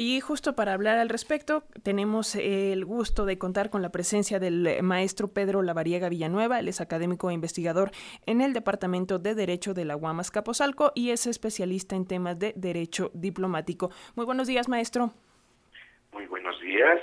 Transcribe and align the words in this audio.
Y 0.00 0.20
justo 0.20 0.54
para 0.54 0.74
hablar 0.74 0.96
al 0.98 1.08
respecto, 1.08 1.64
tenemos 1.82 2.36
el 2.36 2.84
gusto 2.84 3.26
de 3.26 3.36
contar 3.36 3.68
con 3.68 3.82
la 3.82 3.90
presencia 3.90 4.38
del 4.38 4.80
maestro 4.80 5.26
Pedro 5.26 5.60
Lavariega 5.60 6.08
Villanueva, 6.08 6.60
él 6.60 6.68
es 6.68 6.80
académico 6.80 7.30
e 7.30 7.34
investigador 7.34 7.90
en 8.24 8.40
el 8.40 8.52
Departamento 8.52 9.18
de 9.18 9.34
Derecho 9.34 9.74
de 9.74 9.84
la 9.84 9.96
UAMAS 9.96 10.30
Capozalco 10.30 10.92
y 10.94 11.10
es 11.10 11.26
especialista 11.26 11.96
en 11.96 12.06
temas 12.06 12.38
de 12.38 12.52
derecho 12.54 13.10
diplomático. 13.12 13.90
Muy 14.14 14.24
buenos 14.24 14.46
días, 14.46 14.68
maestro. 14.68 15.14
Muy 16.12 16.26
buenos 16.26 16.60
días. 16.60 17.00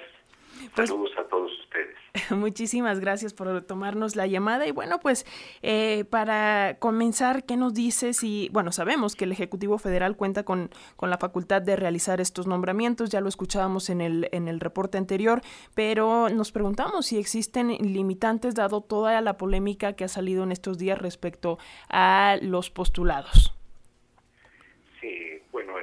Pues 0.75 0.89
Saludos 0.89 1.11
a 1.17 1.23
todos 1.23 1.51
ustedes. 1.59 1.95
Muchísimas 2.31 2.99
gracias 2.99 3.33
por 3.33 3.61
tomarnos 3.63 4.15
la 4.15 4.27
llamada 4.27 4.67
y 4.67 4.71
bueno, 4.71 4.99
pues 4.99 5.25
eh, 5.61 6.05
para 6.09 6.77
comenzar, 6.79 7.45
¿qué 7.45 7.57
nos 7.57 7.73
dices? 7.73 8.23
Y 8.23 8.49
bueno, 8.51 8.71
sabemos 8.71 9.15
que 9.15 9.25
el 9.25 9.31
Ejecutivo 9.31 9.77
Federal 9.77 10.15
cuenta 10.15 10.43
con, 10.43 10.69
con 10.95 11.09
la 11.09 11.17
facultad 11.17 11.61
de 11.61 11.75
realizar 11.75 12.21
estos 12.21 12.47
nombramientos, 12.47 13.09
ya 13.09 13.21
lo 13.21 13.29
escuchábamos 13.29 13.89
en 13.89 14.01
el, 14.01 14.29
en 14.31 14.47
el 14.47 14.59
reporte 14.59 14.97
anterior, 14.97 15.41
pero 15.73 16.29
nos 16.29 16.51
preguntamos 16.51 17.07
si 17.07 17.17
existen 17.17 17.69
limitantes 17.69 18.55
dado 18.55 18.81
toda 18.81 19.19
la 19.21 19.37
polémica 19.37 19.93
que 19.93 20.03
ha 20.03 20.09
salido 20.09 20.43
en 20.43 20.51
estos 20.51 20.77
días 20.77 20.97
respecto 20.99 21.57
a 21.89 22.37
los 22.41 22.69
postulados. 22.69 23.53
Sí, 25.01 25.41
bueno, 25.51 25.73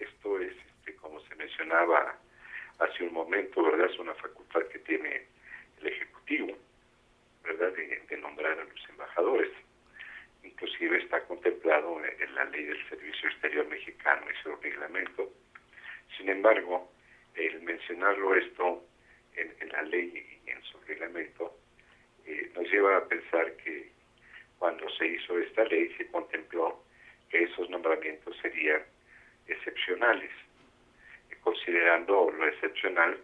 esto 0.00 0.38
es, 0.38 0.52
este, 0.52 0.96
como 0.96 1.20
se 1.20 1.34
mencionaba, 1.34 2.18
hace 2.84 3.04
un 3.04 3.12
momento, 3.12 3.62
¿verdad? 3.62 3.90
Es 3.90 3.98
una 3.98 4.14
facultad 4.14 4.62
que 4.68 4.78
tiene 4.80 5.26
el 5.80 5.86
Ejecutivo, 5.86 6.56
¿verdad? 7.44 7.72
De, 7.72 8.16
nombrar 8.18 8.58
a 8.58 8.64
los 8.64 8.88
embajadores. 8.88 9.50
Inclusive 10.44 10.98
está 10.98 11.24
contemplado 11.24 12.00
en 12.04 12.34
la 12.34 12.44
ley 12.44 12.64
del 12.64 12.88
Servicio 12.88 13.28
Exterior 13.30 13.66
Mexicano 13.66 14.26
y 14.30 14.42
su 14.42 14.54
reglamento. 14.56 15.32
Sin 16.16 16.28
embargo, 16.28 16.92
el 17.34 17.62
mencionarlo 17.62 18.34
esto 18.36 18.84
en, 19.34 19.68
la 19.70 19.82
ley 19.82 20.40
y 20.44 20.50
en 20.50 20.62
su 20.64 20.78
reglamento 20.86 21.56
eh, 22.26 22.50
nos 22.54 22.70
lleva 22.70 22.98
a 22.98 23.08
pensar 23.08 23.56
que 23.56 23.90
cuando 24.58 24.88
se 24.90 25.06
hizo 25.06 25.38
esta 25.38 25.64
ley 25.64 25.92
se 25.96 26.06
contempló 26.08 26.84
que 27.30 27.44
esos 27.44 27.68
nombramientos 27.70 28.36
serían 28.42 28.82
excepcionales 29.46 30.30
considerando 31.42 32.30
lo 32.30 32.48
excepcional, 32.48 33.18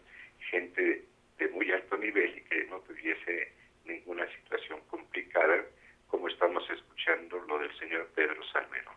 gente 0.50 1.04
de 1.38 1.48
muy 1.48 1.70
alto 1.70 1.96
nivel 1.96 2.38
y 2.38 2.40
que 2.42 2.64
no 2.64 2.80
tuviese 2.80 3.52
ninguna 3.84 4.26
situación 4.34 4.80
complicada, 4.88 5.64
como 6.08 6.28
estamos 6.28 6.68
escuchando 6.70 7.38
lo 7.40 7.58
del 7.58 7.76
señor 7.78 8.08
Pedro 8.14 8.42
Salmero. 8.52 8.92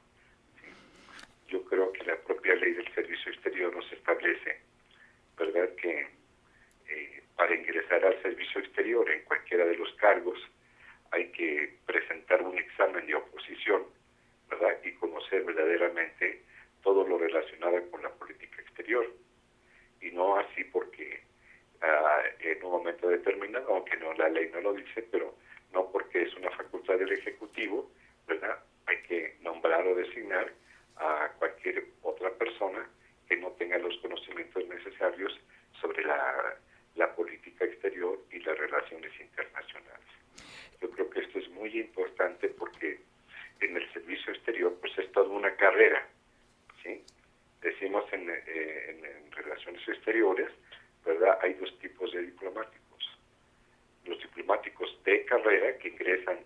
Yo 1.47 1.63
creo 1.65 1.91
que 1.91 2.03
la 2.05 2.15
propia 2.17 2.55
ley 2.55 2.73
del 2.73 2.93
servicio 2.93 3.31
exterior 3.31 3.75
nos 3.75 3.91
establece, 3.91 4.61
¿verdad?, 5.37 5.75
que 5.75 6.07
eh, 6.87 7.23
para 7.35 7.55
ingresar 7.55 8.03
al 8.05 8.21
servicio 8.21 8.61
exterior 8.61 9.09
en 9.09 9.23
cualquiera 9.23 9.65
de 9.65 9.75
los 9.75 9.93
cargos 9.95 10.39
hay 11.11 11.29
que 11.31 11.77
presentar 11.85 12.41
un 12.41 12.57
examen 12.57 13.05
de 13.05 13.15
oposición, 13.15 13.83
¿verdad?, 14.49 14.77
y 14.83 14.93
conocer 14.93 15.43
verdaderamente 15.43 16.43
todo 16.81 17.05
lo 17.07 17.17
relacionado 17.17 17.89
con 17.91 18.01
la 18.01 18.09
política 18.11 18.61
exterior. 18.61 19.05
Y 20.01 20.11
no 20.11 20.37
así 20.37 20.63
porque 20.65 21.21
uh, 21.81 22.43
en 22.61 22.67
un 22.67 22.71
momento 22.73 23.09
determinado, 23.09 23.73
aunque 23.73 23.97
no 23.97 24.13
la 24.13 24.29
ley 24.29 24.49
no 24.53 24.61
lo 24.61 24.73
dice, 24.73 25.01
pero 25.11 25.35
no 25.73 25.89
porque 25.91 26.21
es 26.21 26.35
una 26.35 26.51
facultad 26.51 26.99
del 26.99 27.11
Ejecutivo, 27.11 27.89
¿verdad? 28.27 28.59
Hay 28.85 29.01
que 29.03 29.35
nombrar 29.41 29.85
o 29.87 29.95
designar 29.95 30.53
a 30.97 31.31
cualquier 31.39 31.85
otra 32.03 32.29
persona 32.31 32.87
que 33.27 33.35
no 33.37 33.49
tenga 33.53 33.79
los 33.79 33.97
conocimientos 33.97 34.67
necesarios 34.67 35.39
sobre 35.79 36.03
la, 36.05 36.55
la 36.95 37.15
política 37.15 37.65
exterior 37.65 38.19
y 38.31 38.39
las 38.39 38.57
relaciones 38.57 39.11
internacionales. 39.19 40.07
Yo 40.79 40.89
creo 40.91 41.09
que 41.09 41.21
esto 41.21 41.39
es 41.39 41.49
muy 41.49 41.79
importante 41.79 42.49
porque 42.49 42.99
en 43.59 43.75
el 43.75 43.91
servicio 43.93 44.33
exterior 44.33 44.75
pues 44.79 44.95
es 44.99 45.11
toda 45.11 45.29
una 45.29 45.55
carrera 45.55 46.07
Decimos 47.61 48.05
eh, 48.11 48.97
en, 49.03 49.31
relaciones 49.31 49.87
exteriores, 49.87 50.49
¿verdad? 51.05 51.39
Hay 51.41 51.53
dos 51.55 51.77
tipos 51.79 52.11
de 52.11 52.21
diplomáticos. 52.23 53.19
Los 54.05 54.19
diplomáticos 54.19 54.97
de 55.03 55.25
carrera 55.25 55.77
que 55.77 55.89
ingresan 55.89 56.39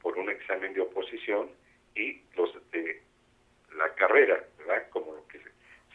por 0.00 0.18
un 0.18 0.30
examen 0.30 0.72
de 0.74 0.80
oposición 0.80 1.50
y 1.94 2.22
los 2.36 2.52
de 2.70 3.02
la 3.76 3.94
carrera, 3.94 4.44
¿verdad? 4.58 4.88
Como 4.90 5.14
lo 5.14 5.26
que 5.28 5.40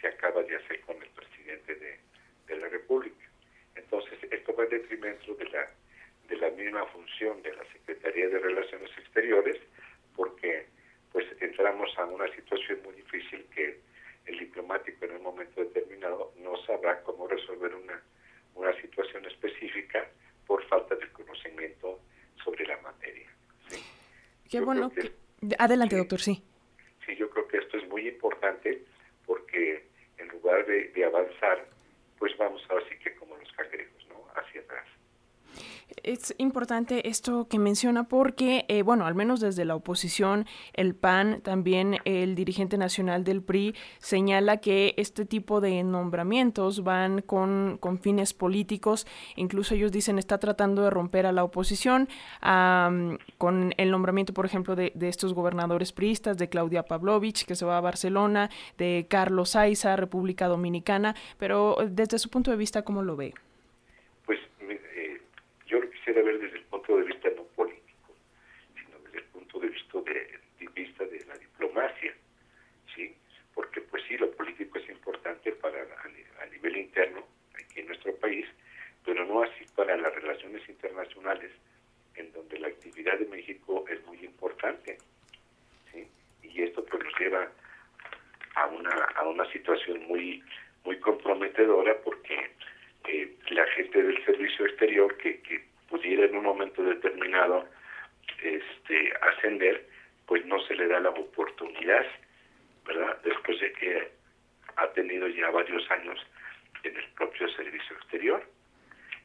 se, 0.02 0.08
acaba 0.08 0.44
de 0.44 0.56
hacer 0.56 0.81
con 0.81 1.02
el 1.02 1.09
presidente 1.09 1.75
de, 1.75 2.00
de 2.47 2.58
la 2.58 2.68
República. 2.68 3.25
Entonces, 3.75 4.20
esto 4.31 4.56
va 4.56 4.64
en 4.66 4.70
detrimento 4.70 5.34
de 5.35 5.46
la, 5.46 5.70
de 6.28 6.35
la 6.38 6.50
misma 6.52 6.85
función 6.88 7.41
de 7.41 7.56
la 7.56 7.64
Secretaría 7.72 8.28
de 8.30 8.40
Relaciones 8.40 8.91
Exteriores, 8.97 9.58
porque 10.16 10.68
pues 11.12 11.25
entramos 11.41 11.90
a 11.97 12.06
una 12.06 12.28
situación 12.35 12.81
muy 12.84 12.96
difícil 12.96 13.46
que 13.53 13.80
el 14.25 14.39
diplomático 14.39 15.06
en 15.06 15.16
un 15.17 15.23
momento 15.23 15.61
determinado 15.61 16.34
no 16.38 16.56
sabrá 16.66 17.01
cómo 17.03 17.28
resolver 17.28 17.73
una, 17.75 18.01
una 18.56 18.73
situación 18.81 19.25
específica 19.25 20.07
por 20.45 20.63
falta 20.67 20.95
de 20.95 21.09
conocimiento 21.11 22.00
sobre 22.44 22.66
la 22.66 22.78
materia. 22.81 23.29
Qué 24.50 24.61
bueno. 24.61 24.91
Adelante, 25.57 25.97
doctor, 25.97 26.22
sí. 26.22 26.44
Sí, 27.06 27.16
yo 27.16 27.29
creo 27.29 27.47
que 27.47 27.57
esto 27.57 27.78
es 27.78 27.88
muy 27.89 28.07
importante 28.07 28.84
porque 29.25 29.85
en 30.17 30.28
lugar 30.29 30.66
de, 30.66 30.90
de 30.90 31.05
avanzar, 31.05 31.66
pues 32.17 32.38
vamos 32.38 32.63
a 32.69 32.75
ver 32.75 32.90
si 32.90 32.97
que 33.00 33.16
como 33.16 33.35
los 33.38 33.51
cangrejos, 33.53 34.07
¿no? 34.07 34.25
Hacia 34.35 34.61
atrás. 34.61 34.88
Es 36.03 36.35
importante 36.38 37.07
esto 37.07 37.47
que 37.47 37.59
menciona 37.59 38.05
porque, 38.05 38.66
eh, 38.67 38.81
bueno, 38.81 39.05
al 39.05 39.16
menos 39.16 39.39
desde 39.39 39.63
la 39.66 39.75
oposición, 39.75 40.45
el 40.73 40.95
PAN, 40.95 41.41
también 41.41 41.97
el 42.05 42.35
dirigente 42.35 42.77
nacional 42.77 43.23
del 43.23 43.41
PRI, 43.41 43.75
señala 43.99 44.57
que 44.57 44.95
este 44.97 45.25
tipo 45.25 45.61
de 45.61 45.83
nombramientos 45.83 46.83
van 46.83 47.22
con, 47.22 47.77
con 47.79 47.99
fines 47.99 48.33
políticos. 48.33 49.07
Incluso 49.35 49.75
ellos 49.75 49.91
dicen 49.91 50.19
está 50.19 50.39
tratando 50.39 50.83
de 50.83 50.89
romper 50.89 51.25
a 51.25 51.31
la 51.31 51.43
oposición 51.43 52.09
con 53.38 53.73
el 53.77 53.91
nombramiento, 53.91 54.33
por 54.33 54.45
ejemplo, 54.45 54.75
de, 54.75 54.91
de, 54.95 55.09
estos 55.09 55.33
gobernadores 55.33 55.91
priistas, 55.91 56.38
de 56.38 56.49
Claudia 56.49 56.83
Pavlovich, 56.83 57.45
que 57.45 57.55
se 57.55 57.66
va 57.66 57.77
a 57.77 57.81
Barcelona, 57.81 58.49
de 58.77 59.05
Carlos 59.09 59.55
Aiza, 59.55 59.95
República 59.95 60.47
Dominicana. 60.47 61.16
Pero 61.38 61.77
desde 61.89 62.19
su 62.19 62.29
punto 62.29 62.51
de 62.51 62.57
vista, 62.57 62.81
¿cómo 62.83 63.03
lo 63.03 63.16
ve? 63.16 63.33
quisiera 66.03 66.22
ver 66.22 66.39
desde 66.39 66.57
el 66.57 66.63
punto 66.66 66.97
de 66.97 67.03
vista 67.03 67.29
no 67.35 67.43
político, 67.55 68.13
sino 68.75 68.99
desde 69.05 69.19
el 69.19 69.25
punto 69.25 69.53
de 69.63 69.69
vista 69.69 70.01
de, 70.01 70.40
vista 70.75 71.06
de 71.06 71.25
la 71.25 71.38
diplomacia, 71.38 72.13
¿sí? 72.96 73.16
Porque 73.53 73.81
pues 73.81 74.03
sí, 74.07 74.18
lo 74.18 74.31
político 74.31 74.78
es 74.79 74.90
importante 74.90 75.51
para 75.53 75.79
a, 75.81 76.46
nivel 76.47 76.78
interno 76.78 77.25
aquí 77.53 77.79
en 77.79 77.88
nuestro 77.88 78.16
país, 78.18 78.46
pero 79.06 79.25
no 79.25 79.44
así 79.44 79.66
para 79.75 79.96
las 79.97 80.13
relaciones 80.16 80.68
internacionales, 80.68 81.52
en 82.16 82.31
donde 82.34 82.59
la 82.59 82.68
actividad 82.68 83.18
de 83.18 83.25
México 83.25 83.85
es 83.90 84.06
muy 84.06 84.23
importante, 84.23 84.97
¿sí? 85.91 86.07
Y 86.44 86.62
esto 86.63 86.84
pues 86.85 87.03
nos 87.03 87.19
lleva 87.19 87.50
a 88.56 88.66
una 88.68 88.91
a 89.16 89.28
una 89.28 89.52
situación 89.52 90.06
muy 90.07 90.44
muy 90.84 91.00
comprometedora 91.00 91.97
eh, 93.07 93.35
la 93.50 93.66
gente 93.68 94.02
del 94.02 94.23
servicio 94.25 94.66
exterior 94.66 95.16
que, 95.18 95.41
que 95.41 95.63
pudiera 95.90 96.25
en 96.25 96.35
un 96.35 96.44
momento 96.44 96.84
determinado 96.84 97.68
este, 98.44 99.13
pues 100.25 100.45
no 100.45 100.59
se 100.65 100.75
le 100.75 100.87
da 100.87 100.99
la 100.99 101.09
oportunidad, 101.09 102.05
¿verdad? 102.85 103.19
Después 103.23 103.59
de 103.59 103.71
que 103.73 104.11
ha 104.75 104.87
tenido 104.93 105.27
ya 105.27 105.49
varios 105.51 105.89
años 105.91 106.19
en 106.83 106.95
el 106.97 107.07
propio 107.09 107.47
servicio 107.49 107.95
exterior. 107.97 108.43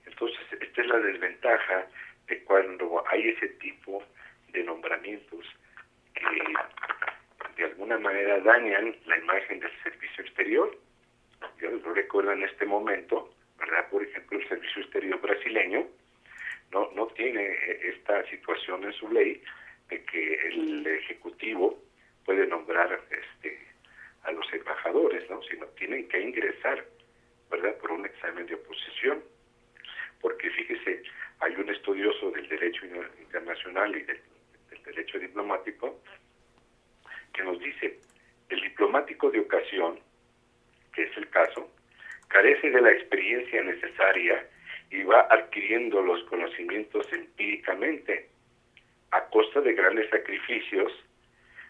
Entonces, 0.07 0.41
esta 0.61 0.81
es 0.83 0.87
la 0.87 0.99
desventaja 0.99 1.87
de 2.27 2.43
cuando 2.45 3.05
hay 3.09 3.29
ese 3.29 3.49
tipo 3.61 4.03
de 4.49 4.63
nombramientos 4.65 5.47
que 6.15 6.27
de 7.57 7.65
alguna 7.65 7.99
manera 7.99 8.41
dañan 8.41 8.95
la 9.07 9.19
imagen 9.19 9.61
del 9.61 9.73
servicio 9.83 10.25
exterior. 10.25 10.77
Yo 11.61 11.71
lo 11.71 11.95
recuerdo 11.95 12.33
en 12.33 12.43
este 12.43 12.67
momento, 12.67 13.35
¿verdad? 13.59 13.89
Por 13.91 14.03
ejemplo, 14.03 14.39
el 14.39 14.49
servicio 14.49 14.83
exterior 14.83 15.21
brasileño, 15.21 15.87
no, 16.73 16.91
no 16.95 17.07
tiene 17.09 17.45
eh, 17.45 17.95
esta 17.95 18.25
situación 18.27 18.85
en 18.85 18.93
su 18.93 19.11
ley 19.11 19.43
de 19.89 20.05
que 20.05 20.35
el 20.49 20.87
Ejecutivo 20.87 21.79
puede 22.25 22.47
nombrar 22.47 23.01
este, 23.11 23.59
a 24.25 24.33
los 24.33 24.53
embajadores, 24.53 25.29
¿no? 25.31 25.43
sino 25.45 25.67
tienen 25.79 26.09
que 26.09 26.21
ingresar 26.21 26.85
¿verdad? 27.51 27.77
por 27.79 27.93
un 27.93 28.05
examen 28.05 28.47
de 28.47 28.55
oposición. 28.55 29.23
Porque 30.21 30.51
fíjese, 30.51 31.03
hay 31.41 31.55
un 31.55 31.71
estudioso 31.71 32.31
del 32.33 32.49
derecho 32.49 32.85
internacional 33.21 33.97
y 33.97 34.03
del, 34.03 34.21
del 34.71 34.83
derecho 34.83 35.19
diplomático 35.19 36.01
que 37.33 37.45
nos 37.45 37.59
dice, 37.61 38.01
el 38.49 38.61
diplomático 38.61 39.31
de 39.31 39.41
ocasión, 39.41 40.01
que 40.93 41.05
es 41.05 41.17
el 41.17 41.29
caso, 41.31 41.71
carece 42.29 42.71
de 42.71 42.81
la 42.81 42.91
experiencia 42.91 43.63
necesaria 43.63 44.47
y 44.91 45.03
va 45.03 45.29
adquiriendo 45.31 46.03
los 46.03 46.23
conocimientos 46.25 47.07
empíricamente 47.13 48.29
a 49.11 49.25
costa 49.27 49.61
de 49.61 49.73
grandes 49.73 50.09
sacrificios, 50.11 50.93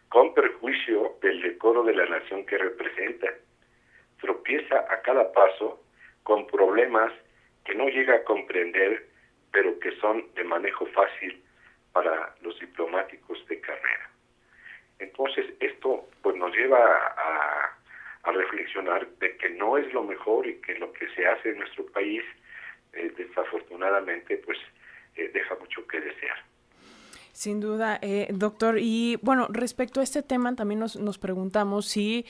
con 0.09 0.35
perjuicio 0.35 1.17
del 1.21 1.43
decoro 1.43 1.83
de 1.83 1.95
la 1.95 2.07
nación 2.07 2.47
que 2.47 2.59
representa. 2.59 3.29
Tropieza 4.21 4.79
a 4.91 5.03
cada 5.03 5.33
paso 5.33 5.83
con 6.23 6.47
problemas 6.47 7.13
que 7.65 7.75
no 7.75 7.89
llega 7.89 8.17
a 8.17 8.25
comprender, 8.25 9.07
pero 9.53 9.79
que 9.79 9.93
son 10.01 10.25
de 10.35 10.45
manejo 10.45 10.87
fácil 10.87 11.43
para 11.93 12.35
los 12.43 12.59
diplomáticos 12.59 13.47
de 13.49 13.61
carrera. 13.61 14.11
Entonces, 14.99 15.47
esto 15.61 16.09
pues 16.23 16.37
nos 16.37 16.55
lleva 16.55 16.79
a, 16.79 17.75
reflexionar 18.31 19.09
de 19.21 19.37
que 19.39 19.49
no 19.51 19.79
es 19.79 19.91
lo 19.95 20.03
mejor 20.03 20.47
y 20.47 20.61
que 20.61 20.75
lo 20.75 20.93
que 20.93 21.09
se 21.15 21.27
hace 21.27 21.49
en 21.49 21.59
nuestro 21.59 21.87
país, 21.87 22.23
eh, 22.93 23.11
desafortunadamente, 23.17 24.37
pues 24.45 24.59
eh, 25.17 25.31
deja 25.33 25.55
mucho 25.55 25.87
que 25.87 25.99
desear. 25.99 26.39
Sin 27.39 27.61
duda, 27.61 28.01
eh, 28.03 28.27
doctor. 28.35 28.81
Y 28.81 29.15
bueno, 29.23 29.47
respecto 29.49 30.01
a 30.01 30.03
este 30.03 30.25
tema, 30.25 30.57
también 30.57 30.81
nos, 30.81 30.97
nos 30.97 31.19
preguntamos 31.19 31.87
si, 31.87 32.27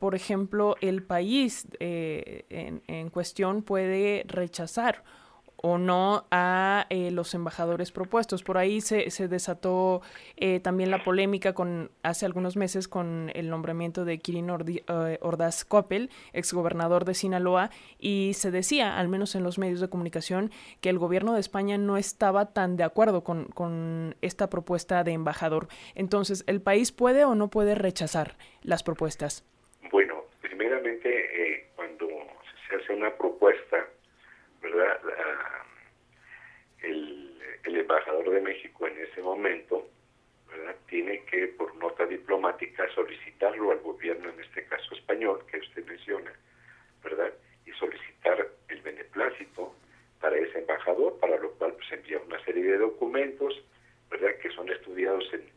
por 0.00 0.16
ejemplo, 0.16 0.74
el 0.80 1.04
país 1.04 1.68
en, 1.78 2.82
en, 2.88 3.10
cuestión 3.10 3.62
puede 3.62 4.24
rechazar 4.26 5.04
o 5.60 5.76
no 5.76 6.24
a 6.30 6.86
eh, 6.88 7.10
los 7.10 7.34
embajadores 7.34 7.90
propuestos. 7.90 8.42
Por 8.42 8.58
ahí 8.58 8.80
se, 8.80 9.10
se 9.10 9.28
desató 9.28 10.02
eh, 10.36 10.60
también 10.60 10.90
la 10.90 11.02
polémica 11.02 11.52
con 11.52 11.90
hace 12.02 12.26
algunos 12.26 12.56
meses 12.56 12.86
con 12.86 13.30
el 13.34 13.50
nombramiento 13.50 14.04
de 14.04 14.18
Kirin 14.18 14.48
eh, 14.48 15.18
Ordaz 15.20 15.64
Coppel, 15.64 16.10
exgobernador 16.32 17.04
de 17.04 17.14
Sinaloa, 17.14 17.70
y 17.98 18.32
se 18.34 18.50
decía, 18.50 18.98
al 18.98 19.08
menos 19.08 19.34
en 19.34 19.42
los 19.42 19.58
medios 19.58 19.80
de 19.80 19.88
comunicación, 19.88 20.52
que 20.80 20.90
el 20.90 20.98
gobierno 20.98 21.34
de 21.34 21.40
España 21.40 21.76
no 21.76 21.96
estaba 21.96 22.52
tan 22.52 22.76
de 22.76 22.84
acuerdo 22.84 23.24
con, 23.24 23.46
con 23.46 24.14
esta 24.22 24.48
propuesta 24.48 25.02
de 25.02 25.12
embajador. 25.12 25.68
Entonces, 25.96 26.44
¿el 26.46 26.60
país 26.60 26.92
puede 26.92 27.24
o 27.24 27.34
no 27.34 27.48
puede 27.48 27.74
rechazar 27.74 28.36
las 28.62 28.84
propuestas? 28.84 29.44
Bueno, 29.90 30.24
primeramente, 30.40 31.70
cuando 31.74 32.06
se 32.68 32.76
hace 32.76 32.92
una 32.94 33.10
propuesta, 33.16 33.76
¿verdad? 34.62 34.98
Embajador 37.80 38.30
de 38.30 38.40
México 38.40 38.86
en 38.86 38.98
ese 38.98 39.22
momento 39.22 39.86
¿verdad? 40.48 40.76
tiene 40.88 41.24
que, 41.24 41.48
por 41.48 41.74
nota 41.76 42.06
diplomática, 42.06 42.88
solicitarlo 42.94 43.70
al 43.70 43.78
gobierno, 43.80 44.30
en 44.30 44.40
este 44.40 44.64
caso 44.64 44.94
español, 44.94 45.44
que 45.50 45.58
usted 45.58 45.84
menciona, 45.86 46.32
¿verdad? 47.02 47.32
Y 47.66 47.72
solicitar 47.72 48.48
el 48.68 48.80
beneplácito 48.80 49.74
para 50.20 50.36
ese 50.36 50.60
embajador, 50.60 51.18
para 51.20 51.38
lo 51.38 51.52
cual 51.52 51.74
pues 51.74 51.92
envía 51.92 52.18
una 52.18 52.42
serie 52.44 52.64
de 52.64 52.78
documentos, 52.78 53.62
¿verdad? 54.10 54.36
Que 54.40 54.50
son 54.50 54.68
estudiados 54.70 55.24
en, 55.32 55.48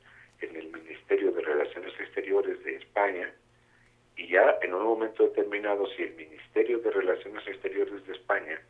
en 0.41 0.55
el 0.55 0.71
Ministerio 0.71 1.31
de 1.31 1.41
Relaciones 1.41 1.93
Exteriores 1.99 2.63
de 2.63 2.75
España, 2.75 3.33
y 4.17 4.27
ya 4.27 4.57
en 4.61 4.73
un 4.73 4.83
momento 4.83 5.23
determinado, 5.23 5.87
si 5.95 6.03
el 6.03 6.13
Ministerio 6.15 6.79
de 6.79 6.91
Relaciones 6.91 7.47
Exteriores 7.47 8.05
de 8.05 8.13
España 8.13 8.61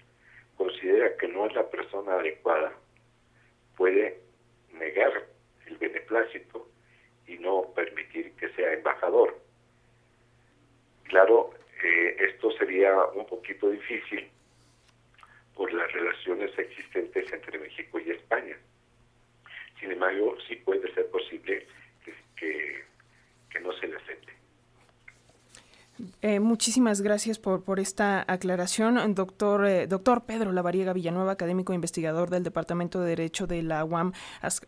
considera 0.55 1.17
que 1.17 1.27
no 1.27 1.47
es 1.47 1.55
la 1.55 1.69
persona 1.69 2.13
adecuada, 2.13 2.71
puede 3.75 4.19
negar 4.73 5.27
el 5.65 5.77
beneplácito 5.77 6.67
y 7.27 7.37
no 7.37 7.71
permitir 7.75 8.31
que 8.33 8.49
sea 8.49 8.73
embajador. 8.73 9.39
Claro, 11.03 11.53
eh, 11.83 12.15
esto 12.19 12.51
sería 12.51 12.93
un 13.13 13.25
poquito 13.25 13.69
difícil 13.69 14.29
por 15.55 15.71
las 15.73 15.91
relaciones 15.91 16.57
existentes 16.57 17.31
entre 17.31 17.59
México 17.59 17.99
y 17.99 18.11
España. 18.11 18.57
Sin 19.79 19.91
embargo, 19.91 20.37
sí 20.47 20.55
puede 20.57 20.91
ser 20.93 21.09
posible 21.09 21.67
que, 22.35 22.83
que 23.49 23.59
no 23.59 23.71
se 23.73 23.87
le 23.87 23.97
acepte. 23.97 24.40
Eh, 26.21 26.39
muchísimas 26.39 27.01
gracias 27.01 27.39
por, 27.39 27.63
por 27.63 27.79
esta 27.79 28.23
aclaración, 28.27 29.15
doctor, 29.15 29.65
eh, 29.65 29.87
doctor 29.87 30.23
Pedro 30.23 30.51
Lavariega 30.51 30.93
Villanueva, 30.93 31.31
académico 31.31 31.73
e 31.73 31.75
investigador 31.75 32.29
del 32.29 32.43
Departamento 32.43 32.99
de 32.99 33.09
Derecho 33.09 33.47
de 33.47 33.63
la 33.63 33.83
UAM 33.83 34.13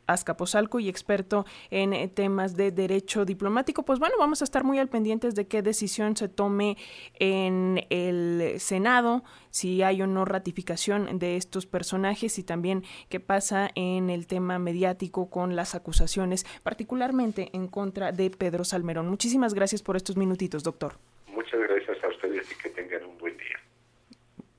Azcapotzalco 0.07 0.79
y 0.79 0.89
experto 0.89 1.45
en 1.69 1.93
eh, 1.93 2.07
temas 2.07 2.55
de 2.55 2.71
derecho 2.71 3.25
diplomático. 3.25 3.83
Pues 3.83 3.99
bueno, 3.99 4.15
vamos 4.19 4.41
a 4.41 4.45
estar 4.45 4.63
muy 4.63 4.79
al 4.79 4.89
pendientes 4.89 5.35
de 5.35 5.47
qué 5.47 5.61
decisión 5.61 6.17
se 6.17 6.27
tome 6.27 6.77
en 7.19 7.85
el 7.89 8.59
Senado, 8.59 9.23
si 9.49 9.83
hay 9.83 10.01
o 10.01 10.07
no 10.07 10.25
ratificación 10.25 11.19
de 11.19 11.37
estos 11.37 11.65
personajes 11.65 12.39
y 12.39 12.43
también 12.43 12.83
qué 13.09 13.19
pasa 13.19 13.69
en 13.75 14.09
el 14.09 14.27
tema 14.27 14.57
mediático 14.59 15.29
con 15.29 15.55
las 15.55 15.75
acusaciones, 15.75 16.45
particularmente 16.63 17.49
en 17.53 17.67
contra 17.67 18.11
de 18.11 18.29
Pedro 18.31 18.63
Salmerón. 18.63 19.09
Muchísimas 19.09 19.53
gracias 19.53 19.81
por 19.81 19.95
estos 19.95 20.17
minutitos, 20.17 20.63
doctor. 20.63 20.95
Muchas 21.43 21.59
gracias 21.59 21.92